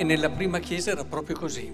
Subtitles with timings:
[0.00, 1.72] E nella prima chiesa era proprio così.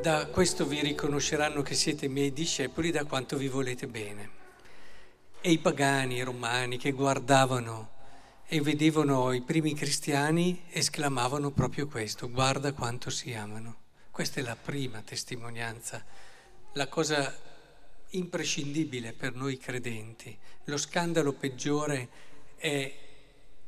[0.00, 4.30] Da questo vi riconosceranno che siete miei discepoli da quanto vi volete bene.
[5.40, 7.90] E i pagani, i romani che guardavano
[8.46, 13.78] e vedevano i primi cristiani esclamavano proprio questo, guarda quanto si amano.
[14.12, 16.04] Questa è la prima testimonianza,
[16.74, 17.36] la cosa
[18.10, 20.38] imprescindibile per noi credenti.
[20.66, 22.08] Lo scandalo peggiore
[22.54, 22.94] è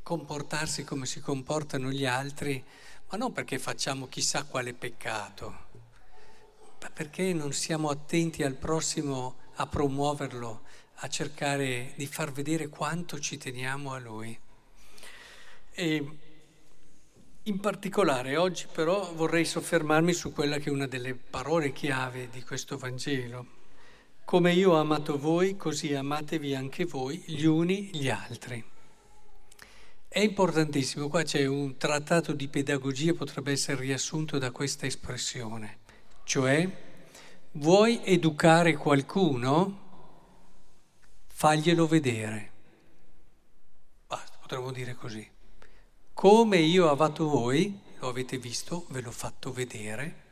[0.05, 2.63] comportarsi come si comportano gli altri,
[3.11, 5.67] ma non perché facciamo chissà quale peccato,
[6.81, 10.63] ma perché non siamo attenti al prossimo a promuoverlo,
[10.97, 14.39] a cercare di far vedere quanto ci teniamo a lui.
[15.71, 16.19] E
[17.43, 22.43] in particolare oggi però vorrei soffermarmi su quella che è una delle parole chiave di
[22.43, 23.47] questo Vangelo.
[24.25, 28.73] Come io ho amato voi, così amatevi anche voi gli uni gli altri.
[30.15, 35.79] È importantissimo, qua c'è un trattato di pedagogia, potrebbe essere riassunto da questa espressione,
[36.23, 36.71] cioè
[37.51, 39.81] vuoi educare qualcuno,
[41.27, 42.53] faglielo vedere.
[44.07, 45.29] Basta, potremmo dire così.
[46.13, 50.23] Come io ho amato voi, lo avete visto, ve l'ho fatto vedere,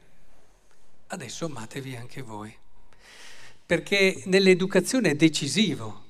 [1.08, 2.56] adesso amatevi anche voi.
[3.66, 6.04] Perché nell'educazione è decisivo,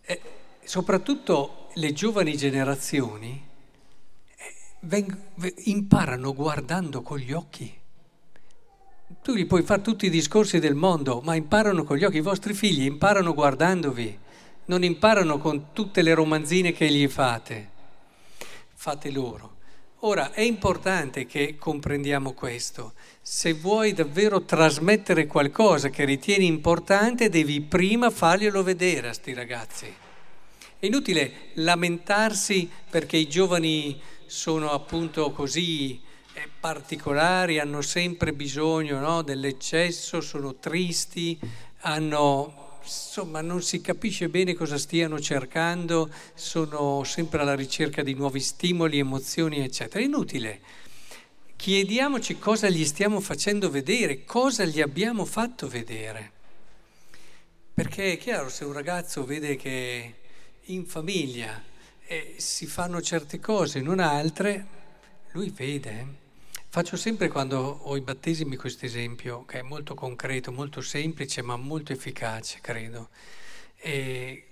[0.00, 0.20] e
[0.68, 3.42] soprattutto le giovani generazioni
[4.36, 5.14] eh,
[5.64, 7.74] imparano guardando con gli occhi.
[9.22, 12.18] Tu gli puoi fare tutti i discorsi del mondo, ma imparano con gli occhi.
[12.18, 14.18] I vostri figli imparano guardandovi,
[14.66, 17.70] non imparano con tutte le romanzine che gli fate
[18.74, 19.56] fate loro.
[20.02, 22.92] Ora, è importante che comprendiamo questo.
[23.22, 29.92] Se vuoi davvero trasmettere qualcosa che ritieni importante, devi prima farglielo vedere a sti ragazzi.
[30.78, 36.00] È inutile lamentarsi perché i giovani sono appunto così
[36.34, 41.38] eh, particolari, hanno sempre bisogno no, dell'eccesso, sono tristi,
[41.80, 48.40] hanno insomma non si capisce bene cosa stiano cercando, sono sempre alla ricerca di nuovi
[48.40, 50.00] stimoli, emozioni, eccetera.
[50.00, 50.60] È inutile.
[51.56, 56.32] Chiediamoci cosa gli stiamo facendo vedere, cosa gli abbiamo fatto vedere.
[57.74, 60.14] Perché è chiaro, se un ragazzo vede che
[60.68, 61.62] in famiglia
[62.06, 64.66] eh, si fanno certe cose, non altre,
[65.32, 65.90] lui vede.
[65.90, 66.06] Eh.
[66.68, 71.56] Faccio sempre quando ho i battesimi questo esempio, che è molto concreto, molto semplice, ma
[71.56, 73.08] molto efficace, credo.
[73.76, 74.44] E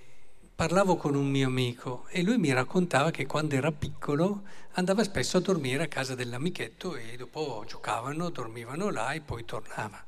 [0.54, 5.36] parlavo con un mio amico e lui mi raccontava che quando era piccolo andava spesso
[5.36, 10.02] a dormire a casa dell'amichetto e dopo giocavano, dormivano là e poi tornava.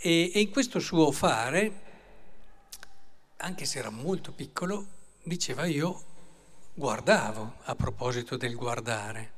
[0.00, 1.80] E, e in questo suo fare,
[3.38, 4.96] anche se era molto piccolo,
[5.28, 6.02] diceva io
[6.74, 9.36] guardavo a proposito del guardare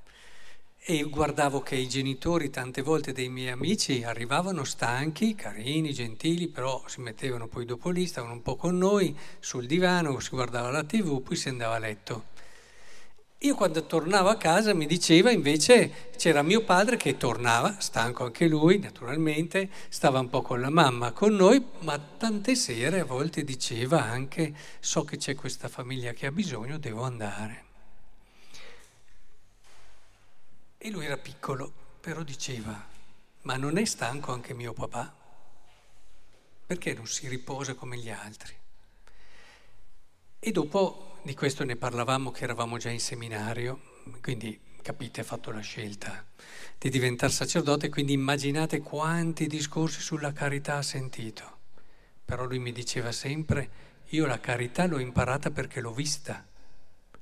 [0.82, 6.82] e guardavo che i genitori tante volte dei miei amici arrivavano stanchi, carini, gentili, però
[6.86, 10.82] si mettevano poi dopo lì, stavano un po' con noi sul divano, si guardava la
[10.82, 12.28] tv, poi si andava a letto.
[13.42, 18.46] Io quando tornavo a casa mi diceva invece c'era mio padre che tornava, stanco anche
[18.46, 23.42] lui naturalmente, stava un po' con la mamma, con noi, ma tante sere a volte
[23.42, 27.64] diceva anche so che c'è questa famiglia che ha bisogno, devo andare.
[30.76, 32.88] E lui era piccolo, però diceva,
[33.42, 35.14] ma non è stanco anche mio papà?
[36.66, 38.54] Perché non si riposa come gli altri?
[40.42, 45.50] E dopo di questo ne parlavamo che eravamo già in seminario, quindi capite, ha fatto
[45.50, 46.24] la scelta
[46.78, 51.58] di diventare sacerdote, quindi immaginate quanti discorsi sulla carità ha sentito.
[52.24, 53.68] Però lui mi diceva sempre,
[54.08, 56.46] io la carità l'ho imparata perché l'ho vista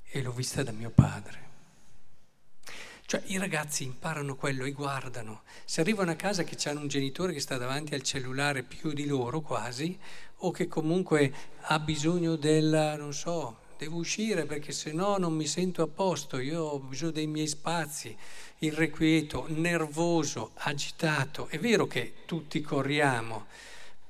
[0.04, 1.46] e l'ho vista da mio padre.
[3.04, 5.42] Cioè i ragazzi imparano quello e guardano.
[5.64, 9.06] Se arrivano a casa che c'hanno un genitore che sta davanti al cellulare più di
[9.06, 9.98] loro quasi,
[10.38, 11.32] o che comunque
[11.62, 16.38] ha bisogno del, non so, devo uscire perché se no non mi sento a posto,
[16.38, 18.16] io ho bisogno dei miei spazi,
[18.58, 21.46] irrequieto, nervoso, agitato.
[21.48, 23.46] È vero che tutti corriamo,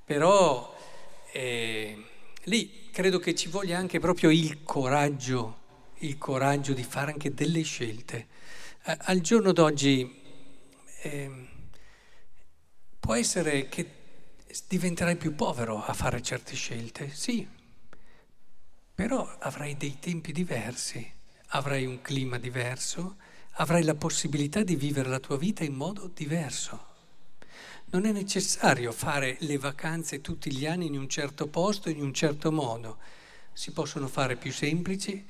[0.04, 0.74] però
[1.32, 2.04] eh,
[2.44, 5.56] lì credo che ci voglia anche proprio il coraggio,
[5.98, 8.36] il coraggio di fare anche delle scelte
[8.88, 10.18] eh, al giorno d'oggi
[11.02, 11.30] eh,
[12.98, 13.84] può essere che
[14.68, 17.46] diventerai più povero a fare certe scelte, sì,
[18.94, 21.08] però avrai dei tempi diversi,
[21.48, 23.16] avrai un clima diverso,
[23.52, 26.86] avrai la possibilità di vivere la tua vita in modo diverso.
[27.90, 32.12] Non è necessario fare le vacanze tutti gli anni in un certo posto, in un
[32.12, 32.98] certo modo.
[33.52, 35.24] Si possono fare più semplici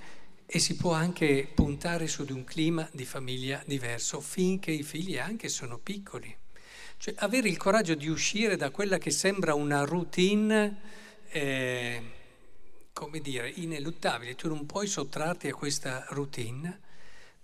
[0.45, 5.19] e si può anche puntare su di un clima di famiglia diverso finché i figli
[5.19, 6.35] anche sono piccoli.
[6.99, 10.81] Cioè avere il coraggio di uscire da quella che sembra una routine,
[11.31, 12.03] eh,
[12.93, 14.35] come dire, ineluttabile.
[14.35, 16.81] Tu non puoi sottrarti a questa routine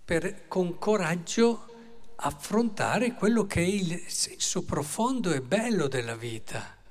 [0.05, 1.73] per con coraggio
[2.17, 6.83] affrontare quello che è il senso profondo e bello della vita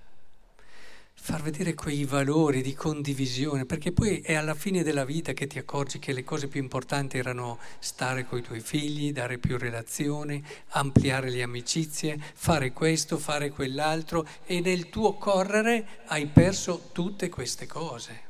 [1.25, 5.57] far vedere quei valori di condivisione, perché poi è alla fine della vita che ti
[5.57, 10.43] accorgi che le cose più importanti erano stare con i tuoi figli, dare più relazioni,
[10.71, 17.67] ampliare le amicizie, fare questo, fare quell'altro e nel tuo correre hai perso tutte queste
[17.67, 18.21] cose.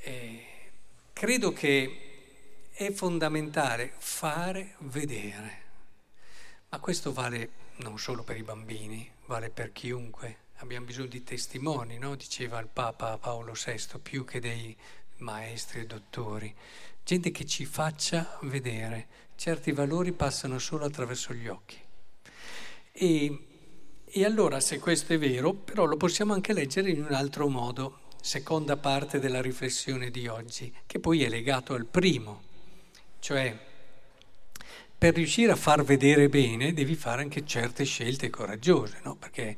[0.00, 0.44] E
[1.12, 5.58] credo che è fondamentale fare vedere,
[6.70, 7.50] ma questo vale
[7.80, 12.14] non solo per i bambini, vale per chiunque abbiamo bisogno di testimoni, no?
[12.14, 14.76] diceva il Papa Paolo VI, più che dei
[15.18, 16.54] maestri e dottori,
[17.04, 19.24] gente che ci faccia vedere.
[19.36, 21.78] Certi valori passano solo attraverso gli occhi.
[22.92, 23.46] E,
[24.04, 28.00] e allora, se questo è vero, però lo possiamo anche leggere in un altro modo,
[28.20, 32.42] seconda parte della riflessione di oggi, che poi è legato al primo,
[33.20, 33.64] cioè
[34.98, 39.16] per riuscire a far vedere bene devi fare anche certe scelte coraggiose, no?
[39.16, 39.56] perché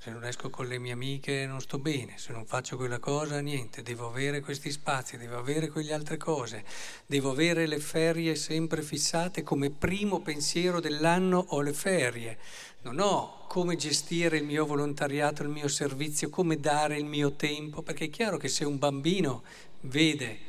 [0.00, 3.40] se non esco con le mie amiche non sto bene, se non faccio quella cosa
[3.40, 6.64] niente, devo avere questi spazi, devo avere quelle altre cose,
[7.04, 12.38] devo avere le ferie sempre fissate come primo pensiero dell'anno ho le ferie,
[12.82, 17.82] non ho come gestire il mio volontariato, il mio servizio, come dare il mio tempo,
[17.82, 19.42] perché è chiaro che se un bambino
[19.80, 20.46] vede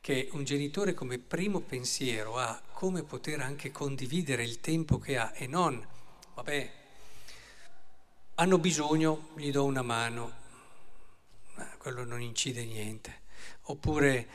[0.00, 5.32] che un genitore come primo pensiero ha come poter anche condividere il tempo che ha
[5.34, 5.84] e non,
[6.34, 6.82] vabbè,
[8.36, 10.32] hanno bisogno, gli do una mano,
[11.78, 13.22] quello non incide niente.
[13.68, 14.26] Oppure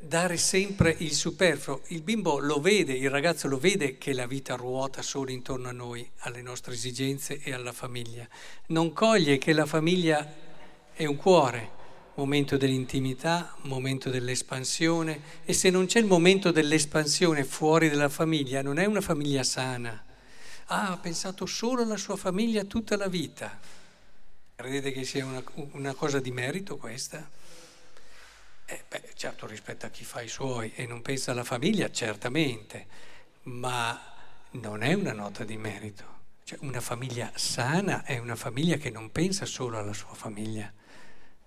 [0.00, 1.82] dare sempre il superfluo.
[1.88, 5.72] Il bimbo lo vede, il ragazzo lo vede che la vita ruota solo intorno a
[5.72, 8.28] noi, alle nostre esigenze e alla famiglia.
[8.68, 10.30] Non coglie che la famiglia
[10.92, 11.70] è un cuore,
[12.14, 18.78] momento dell'intimità, momento dell'espansione e se non c'è il momento dell'espansione fuori dalla famiglia, non
[18.78, 20.04] è una famiglia sana
[20.66, 23.58] ah, ha pensato solo alla sua famiglia tutta la vita.
[24.54, 25.42] Credete che sia una,
[25.72, 27.28] una cosa di merito questa?
[28.64, 32.86] Eh, beh, certo rispetto a chi fa i suoi e non pensa alla famiglia, certamente,
[33.42, 34.00] ma
[34.52, 36.14] non è una nota di merito.
[36.42, 40.72] Cioè, una famiglia sana è una famiglia che non pensa solo alla sua famiglia,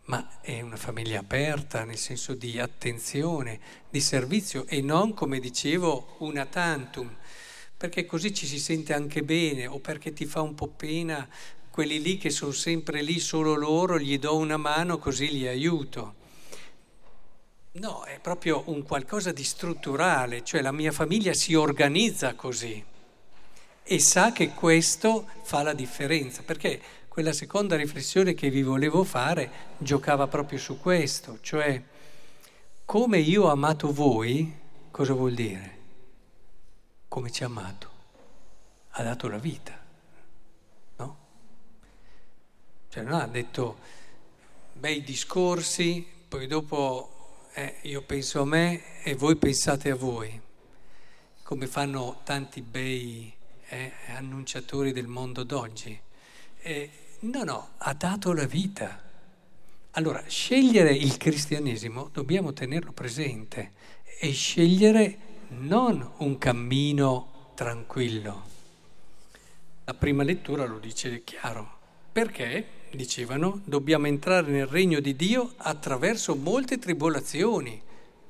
[0.06, 6.16] ma è una famiglia aperta nel senso di attenzione, di servizio e non, come dicevo,
[6.20, 7.16] una tantum
[7.80, 11.26] perché così ci si sente anche bene o perché ti fa un po' pena
[11.72, 16.16] quelli lì che sono sempre lì solo loro, gli do una mano così li aiuto.
[17.72, 22.84] No, è proprio un qualcosa di strutturale, cioè la mia famiglia si organizza così
[23.82, 29.50] e sa che questo fa la differenza, perché quella seconda riflessione che vi volevo fare
[29.78, 31.82] giocava proprio su questo, cioè
[32.84, 34.54] come io ho amato voi,
[34.92, 35.78] cosa vuol dire?
[37.10, 37.90] Come ci ha amato,
[38.92, 39.78] ha dato la vita,
[40.98, 41.18] no?
[42.88, 43.78] Cioè non ha detto
[44.74, 50.40] bei discorsi, poi dopo eh, io penso a me e voi pensate a voi,
[51.42, 53.34] come fanno tanti bei
[53.70, 56.00] eh, annunciatori del mondo d'oggi.
[56.62, 56.90] Eh,
[57.22, 59.08] no, no, ha dato la vita.
[59.94, 63.72] Allora, scegliere il cristianesimo dobbiamo tenerlo presente
[64.20, 68.44] e scegliere non un cammino tranquillo.
[69.86, 71.78] La prima lettura lo dice chiaro.
[72.12, 77.82] Perché, dicevano, dobbiamo entrare nel regno di Dio attraverso molte tribolazioni.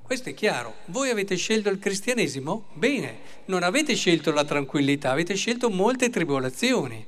[0.01, 0.75] Questo è chiaro.
[0.85, 2.67] Voi avete scelto il cristianesimo?
[2.73, 7.05] Bene, non avete scelto la tranquillità, avete scelto molte tribolazioni.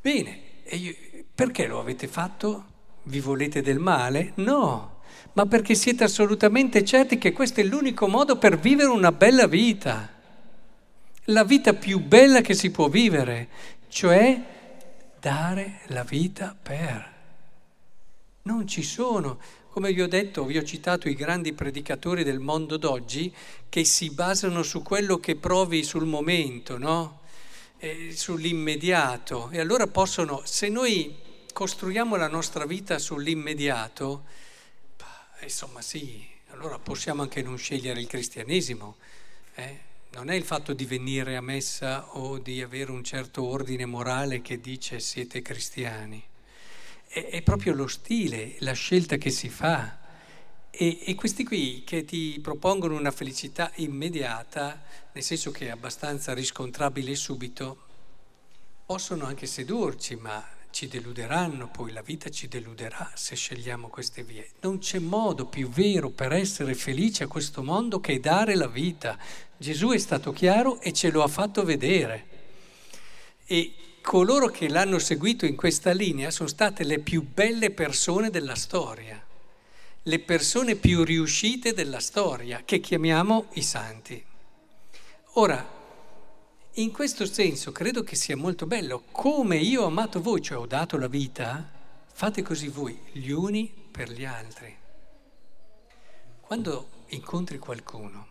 [0.00, 0.94] Bene, io,
[1.34, 2.64] perché lo avete fatto?
[3.04, 4.32] Vi volete del male?
[4.36, 4.99] No,
[5.32, 10.08] ma perché siete assolutamente certi che questo è l'unico modo per vivere una bella vita,
[11.24, 13.48] la vita più bella che si può vivere,
[13.88, 14.40] cioè
[15.20, 17.08] dare la vita per.
[18.42, 19.38] Non ci sono,
[19.70, 23.32] come vi ho detto, vi ho citato i grandi predicatori del mondo d'oggi
[23.68, 27.20] che si basano su quello che provi sul momento, no?
[27.78, 29.48] E sull'immediato.
[29.50, 31.14] E allora possono, se noi
[31.52, 34.24] costruiamo la nostra vita sull'immediato,
[35.44, 38.96] insomma sì, allora possiamo anche non scegliere il cristianesimo.
[39.54, 39.88] Eh?
[40.12, 44.42] Non è il fatto di venire a messa o di avere un certo ordine morale
[44.42, 46.22] che dice siete cristiani.
[47.06, 49.98] È, è proprio lo stile, la scelta che si fa.
[50.70, 54.82] E, e, questi qui che ti propongono una felicità immediata,
[55.12, 57.86] nel senso che è abbastanza riscontrabile subito,
[58.86, 64.50] possono anche sedurci, ma ci deluderanno, poi la vita ci deluderà se scegliamo queste vie.
[64.60, 69.18] Non c'è modo più vero per essere felici a questo mondo che dare la vita.
[69.56, 72.26] Gesù è stato chiaro e ce lo ha fatto vedere.
[73.46, 78.54] E coloro che l'hanno seguito in questa linea sono state le più belle persone della
[78.54, 79.22] storia
[80.04, 84.22] le persone più riuscite della storia, che chiamiamo i santi.
[85.34, 85.79] Ora,
[86.74, 90.66] in questo senso credo che sia molto bello, come io ho amato voi, cioè ho
[90.66, 91.68] dato la vita,
[92.12, 94.76] fate così voi, gli uni per gli altri.
[96.40, 98.26] Quando incontri qualcuno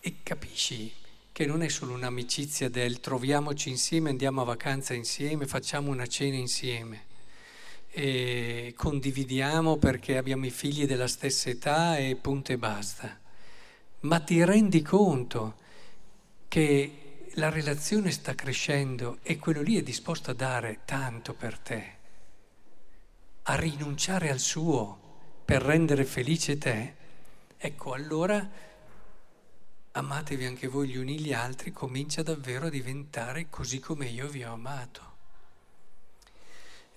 [0.00, 0.92] e capisci
[1.32, 6.36] che non è solo un'amicizia del troviamoci insieme, andiamo a vacanza insieme, facciamo una cena
[6.36, 7.04] insieme,
[7.90, 13.18] e condividiamo perché abbiamo i figli della stessa età e punto e basta.
[14.00, 15.56] Ma ti rendi conto
[16.48, 21.94] che la relazione sta crescendo e quello lì è disposto a dare tanto per te,
[23.42, 25.04] a rinunciare al suo
[25.44, 26.94] per rendere felice te,
[27.56, 28.48] ecco allora
[29.92, 34.44] amatevi anche voi gli uni gli altri, comincia davvero a diventare così come io vi
[34.44, 35.14] ho amato.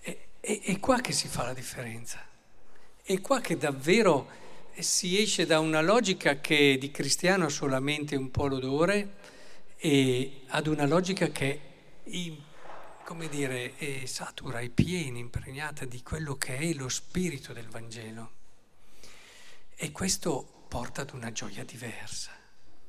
[0.02, 2.26] È, è qua che si fa la differenza.
[3.02, 4.28] È qua che davvero
[4.78, 9.18] si esce da una logica che di cristiano ha solamente un po' l'odore
[9.82, 11.62] e ad una logica che
[13.06, 18.32] come dire, è satura, è piena, impregnata di quello che è lo spirito del Vangelo.
[19.76, 22.32] E questo porta ad una gioia diversa,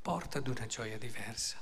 [0.02, 1.56] porta ad una gioia diversa.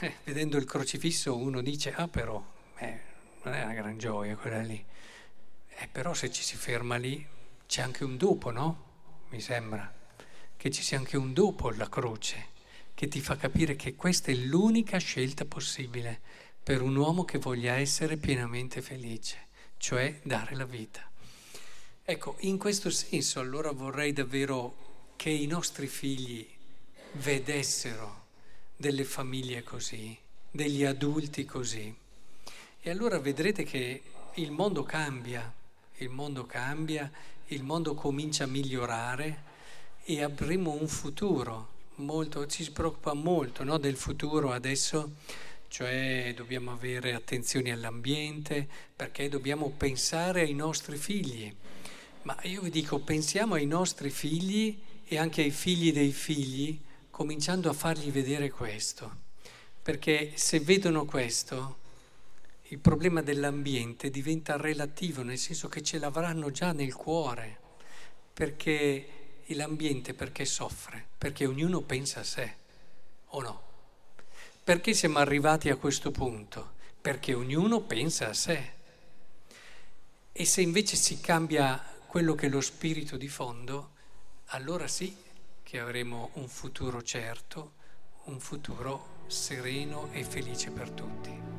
[0.00, 2.42] Eh, vedendo il crocifisso uno dice, ah però,
[2.78, 3.00] eh,
[3.42, 4.84] non è una gran gioia quella lì.
[5.68, 7.24] Eh, però se ci si ferma lì
[7.66, 8.88] c'è anche un dopo, no?
[9.28, 9.94] Mi sembra
[10.56, 12.48] che ci sia anche un dopo la croce,
[13.00, 16.20] che ti fa capire che questa è l'unica scelta possibile
[16.62, 19.46] per un uomo che voglia essere pienamente felice,
[19.78, 21.10] cioè dare la vita.
[22.04, 26.46] Ecco, in questo senso allora vorrei davvero che i nostri figli
[27.12, 28.26] vedessero
[28.76, 30.14] delle famiglie così,
[30.50, 31.96] degli adulti così.
[32.82, 34.02] E allora vedrete che
[34.34, 35.50] il mondo cambia,
[35.96, 37.10] il mondo cambia,
[37.46, 39.42] il mondo comincia a migliorare
[40.04, 41.78] e avremo un futuro.
[42.00, 45.16] Molto, ci si preoccupa molto no, del futuro adesso,
[45.68, 48.66] cioè dobbiamo avere attenzione all'ambiente
[48.96, 51.54] perché dobbiamo pensare ai nostri figli.
[52.22, 56.80] Ma io vi dico, pensiamo ai nostri figli e anche ai figli dei figli,
[57.10, 59.28] cominciando a fargli vedere questo.
[59.82, 61.78] Perché se vedono questo,
[62.68, 67.58] il problema dell'ambiente diventa relativo, nel senso che ce l'avranno già nel cuore,
[68.32, 69.19] perché
[69.54, 71.06] l'ambiente perché soffre?
[71.18, 72.56] Perché ognuno pensa a sé,
[73.26, 73.62] o no?
[74.62, 76.74] Perché siamo arrivati a questo punto?
[77.00, 78.72] Perché ognuno pensa a sé.
[80.32, 83.90] E se invece si cambia quello che è lo spirito di fondo,
[84.46, 85.16] allora sì
[85.62, 87.72] che avremo un futuro certo,
[88.24, 91.49] un futuro sereno e felice per tutti.